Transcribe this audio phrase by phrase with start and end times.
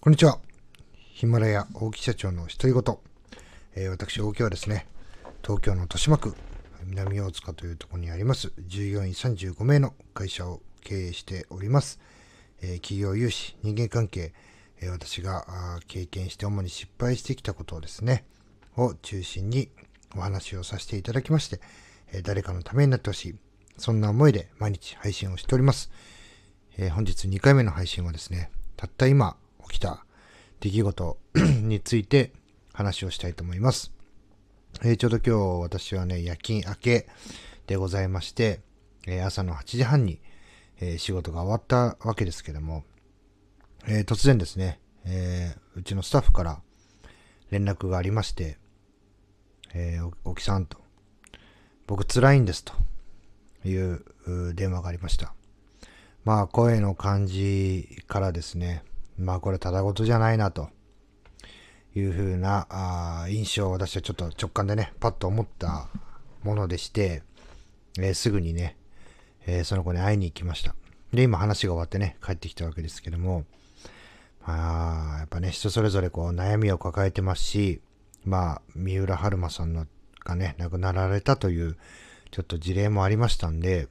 [0.00, 0.38] こんにちは。
[0.94, 2.98] ヒマラヤ大木社長の独り言。
[3.74, 4.86] えー、私、大木はですね、
[5.42, 6.36] 東京の豊島区
[6.84, 11.98] 南大塚というところにあります、従業員35名の会社を経営しております。
[12.62, 14.32] えー、企業融資、人間関係、
[14.80, 15.44] えー、私が
[15.88, 18.24] 経験して主に失敗してきたことをですね、
[18.76, 19.68] を中心に
[20.16, 21.60] お話をさせていただきまして、
[22.12, 23.34] え誰かのためになってほしい。
[23.76, 25.90] そんな思いで毎日配信をしております。
[26.76, 29.36] え本日2回目の配信はですね、たった今
[29.68, 30.04] 起きた
[30.60, 31.18] 出来事
[31.62, 32.32] について
[32.72, 33.92] 話をしたいと思います。
[34.82, 37.08] えー、ちょうど今日私はね、夜勤明け
[37.66, 38.60] でございまして、
[39.06, 40.20] えー、朝の8時半に、
[40.80, 42.84] えー、仕事が終わったわけですけども、
[43.86, 46.60] え突然ですね、えうちのスタッフから
[47.50, 48.58] 連絡がありまして、
[49.72, 50.78] えー、おきさんと、
[51.86, 52.74] 僕辛いんですと
[53.64, 54.04] いう
[54.54, 55.34] 電話がありました。
[56.24, 58.82] まあ声の感じからですね、
[59.18, 60.68] まあこれただごとじゃないなと
[61.94, 65.88] いうふうなあ印象を私はちょっと直感でね、パッと思った
[66.44, 67.22] ものでして、
[67.98, 68.76] えー、すぐにね、
[69.46, 70.74] えー、その子に会いに行きました。
[71.12, 73.44] で、今話が終わってね、帰ってきたわけですけども、
[74.46, 77.80] まあ、やっぱね、人それぞれこう悩みを抱えてますし、
[78.24, 79.86] まあ、三浦春馬さんの
[80.24, 81.76] がね、亡くなられたという、
[82.30, 83.88] ちょっと事例もありましたんで、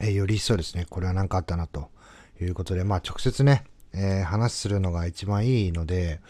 [0.00, 1.90] えより一層ですね、これは何かあったなと
[2.40, 6.20] いうことで、まあ直接ね、えー、話するのが一番いいので、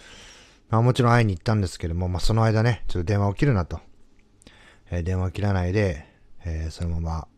[0.71, 3.81] まあもちろん会いに行ったんですけども、まあその間ね、ちょっと電話を切るなと。
[4.91, 6.07] えー、電話を切らないで、
[6.45, 7.29] えー、そのまま、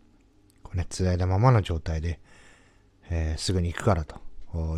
[0.62, 2.21] こうね、辛いだままの状態で、
[3.11, 4.21] えすぐに行くからと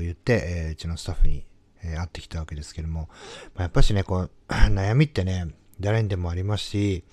[0.01, 1.45] 言って、えうちのスタッフに、
[1.85, 3.11] え会ってきたわけですけども、
[3.55, 5.49] まあ、やっぱしね、こう、 悩みってね、
[5.81, 7.05] 誰にでもありますし、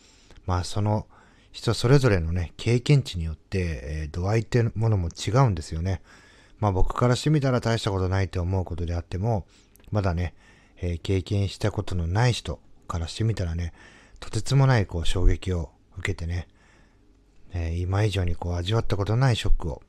[0.45, 1.08] まあその、
[1.52, 6.02] 人それぞれのね、経験値によって、え、度合いっていうものも違うんですよね。
[6.59, 9.45] まあ僕からしてみたら大したことないと思うことであっても、
[9.91, 10.33] まだね、
[10.81, 13.73] えー、経験したことのない人からしてみたらね、
[14.19, 16.47] とてつもないこう衝撃を受けてね、
[17.53, 19.81] えー、今以上にこう味わったことないショックを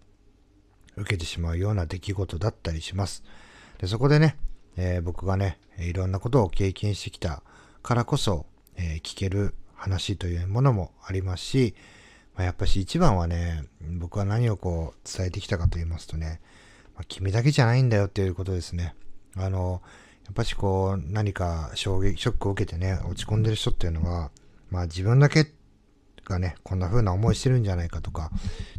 [0.97, 3.23] 受けてしまうような出来事だったりします。
[3.79, 4.37] でそこでね、
[4.77, 7.43] えー、僕がね、いろんなことを経験してきた
[7.83, 11.75] からこそ、え、聞ける話というものもありますし、
[12.41, 13.65] まあ、やっぱし一番はね、
[13.99, 16.41] 僕は何をこう伝えてきたかと言いますとね、
[16.95, 18.95] まあ、君だけじゃないんだよっていうことですね。
[19.37, 19.83] あの、
[20.25, 24.31] やっぱしこう何か衝撃、ショックを受けてね、落ち込んでる人っていうのは、
[24.71, 25.53] まあ自分だけ
[26.25, 28.31] がね、こんな風な思いしてるんじゃないかとか、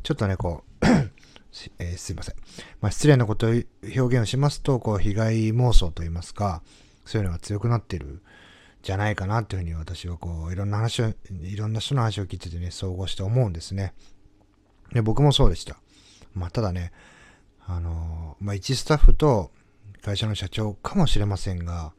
[0.01, 0.85] ちょっとね、こう
[1.78, 2.35] えー、すいません。
[2.81, 3.67] まあ、失礼なことを表
[4.01, 6.63] 現をしますと、こう、被害妄想といいますか、
[7.05, 8.23] そういうのが強くなってる
[8.81, 13.94] じゃないかなっていうふうに私はこう、いろんな話を、いろんな人の話を聞いててね、総合して思うんですね。
[14.92, 15.78] で、僕もそうでした。
[16.34, 16.91] まあ、ただね、
[17.68, 19.52] あの、まあ、一スタッフと
[20.02, 21.94] 会社の社長かもしれませんが、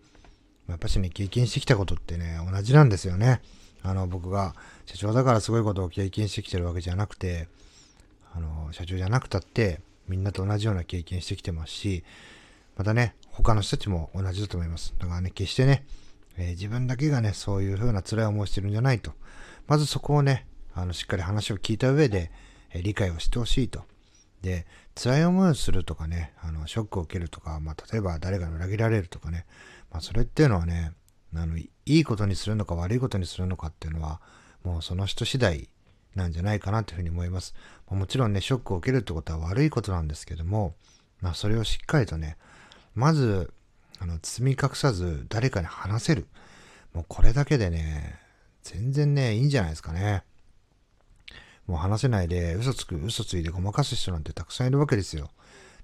[0.68, 3.40] やっぱしね、経験してきたことってね、同じなんですよね。
[3.82, 4.54] あの、僕が
[4.86, 7.48] 社長だからすごいことを経験してきてるわけじゃなくて、
[8.34, 12.04] あの、社長じゃなくたって、みんなと同じような経験してきてますし、
[12.76, 14.94] またね、他の人たちも同じだと思います。
[14.98, 15.84] だからね、決してね、
[16.36, 19.12] えー、自分だけがね、そういう風な辛い思いしてるんじゃないと。
[19.66, 22.30] まずそこをね、あの、しっかり話を聞いた上で、
[22.70, 23.84] えー、理解をしてほしいと。
[24.42, 29.46] で、辛い思いをするとかね、あの、ショックを受けるとか、まあ、例えば誰かに裏切られるとかね、
[29.90, 30.92] まあ、それっていうのはね、
[31.34, 34.20] あの、いいことにするのか悪いことにするのかっていうのは、
[34.64, 35.68] もうその人次第
[36.14, 37.54] なんじゃないかなというふうに思います。
[37.88, 40.74] もちろんね、ショックを受けるってことは悪いことなんですけども、
[41.20, 42.36] まあ、それをしっかりとね、
[42.94, 43.52] まず、
[44.02, 46.26] あの、包み隠さず誰かに話せる。
[46.92, 48.18] もうこれだけでね、
[48.64, 50.24] 全然ね、いいんじゃないですかね。
[51.68, 55.30] もう話せないで嘘つく、嘘ついてごまかす人なんてたくさんいるわけですよ。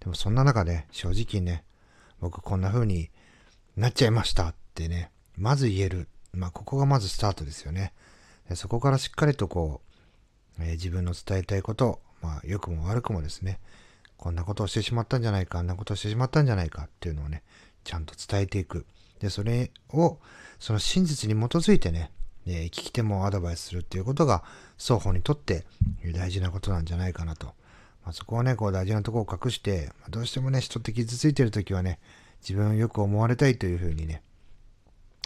[0.01, 1.63] でもそんな中で、正直ね、
[2.19, 3.11] 僕こんな風に
[3.77, 6.09] なっちゃいましたってね、まず言える。
[6.33, 7.93] まあ、ここがまずスタートですよね。
[8.49, 9.81] でそこからしっかりとこ
[10.59, 13.61] う、えー、自分の伝えたいこと、まあ、良くも悪くもですね、
[14.17, 17.45] こんなことをしてしまったんじゃないか、あんなことをしてしまったんじゃないかっていうのをね、
[17.89, 18.85] ちゃんと伝えていく。
[19.19, 20.19] で、それを、
[20.59, 22.11] その真実に基づいてね、
[22.47, 24.45] え聞き手もアドバイスするっていうことが、
[24.77, 25.65] 双方にとって
[26.15, 27.47] 大事なことなんじゃないかなと。
[28.05, 31.99] まあ、そこはね、こう大事なとこを隠して、ま、どうしてもね、人って傷ついてるときはね、
[32.43, 34.23] 自分をよく思われたいというふうにね、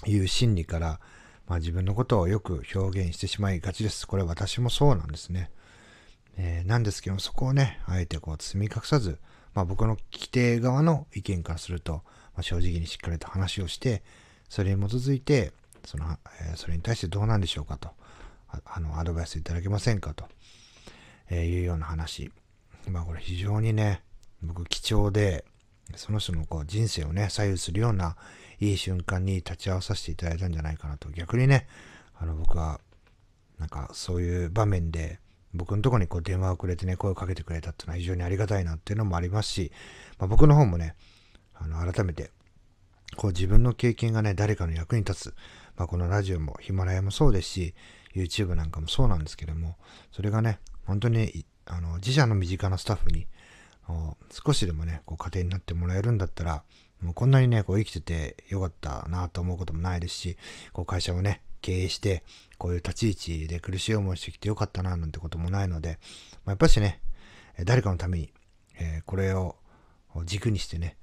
[0.07, 1.01] いう心理から、
[1.49, 4.07] まあ、自分のことをよく表現してしまいがちです。
[4.07, 5.51] これ私もそうなんですね。
[6.37, 9.19] えー、なんですけども、そこをね、あえてこう包み隠さず、
[9.53, 12.03] まあ、僕の聞き手側の意見からすると、
[12.43, 14.03] 正直にしっかりと話をして、
[14.49, 15.53] それに基づいて、
[15.85, 17.91] その、えー、それに対してどうなんでしょうかと、
[18.49, 20.27] ああの、アドバイスいただけませんかと、
[21.31, 22.31] えー、いうような話。
[22.91, 24.03] まあこれ非常にね、
[24.43, 25.45] 僕貴重で、
[25.97, 28.17] その人のこう人生をね、左右するような
[28.61, 31.11] いい瞬間に立ち会わさせていただいたんじゃないかなと。
[31.11, 31.67] 逆にね、
[32.19, 32.81] あの僕は、
[33.59, 35.21] なんかそういう場面で、
[35.55, 39.73] 僕のとこにこう電話をくれてね、声をかけてくれたっていうのは非常にありがたいなっていうのもありますし、
[40.19, 40.95] まあ、僕の方もね、
[41.65, 42.31] あの改めて、
[43.17, 45.35] こう自分の経験がね、誰かの役に立つ。
[45.77, 47.75] まあ、このラジオもヒマラヤもそうですし、
[48.15, 49.77] YouTube なんかもそうなんですけども、
[50.11, 53.27] それがね、本当にあの自社の身近なスタッフに
[54.31, 56.63] 少しでもね、こう家庭になってもらえるんだったら、
[57.01, 60.37] もうこんなにね、こう生きててよかったなと思うこともないですし、
[60.73, 62.23] こう会社をね、経営して、
[62.59, 65.99] こういう立ち位置で苦しい思いしてきてよかったななんてこともないので、
[66.45, 67.01] まあ、やっぱしね、
[67.65, 68.33] 誰かのために、
[68.79, 69.57] えー、これを
[70.25, 70.97] 軸にしてね、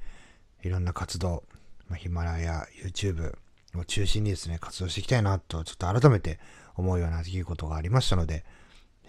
[0.63, 1.43] いろんな活動、
[1.87, 3.35] まあ、ヒマラヤ、YouTube
[3.75, 6.39] を中心にですね、活動していきたいなと、ちょっと改めて
[6.75, 8.45] 思うような出来事がありましたので、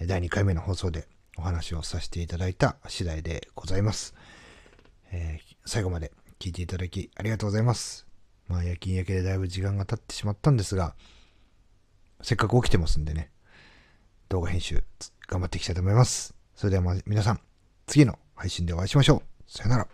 [0.07, 1.07] 第2回目の放送で
[1.37, 4.15] お話をさせていただいた次第でございます。
[5.13, 8.07] えー、最後まで聞いていただきありがとうございます。
[8.49, 10.95] まあ夜勤明けでだいぶ時間が経ってしまったんですが、
[12.23, 13.31] せっかく起きてますんでね、
[14.29, 14.83] 動画編集
[15.27, 16.35] 頑張っていきたいと思います。
[16.55, 17.41] それではま皆さん、
[17.87, 19.51] 次の配信でお会いしましょう。
[19.51, 19.89] さよなら。